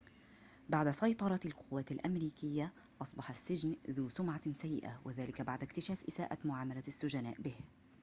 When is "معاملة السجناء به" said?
6.45-7.55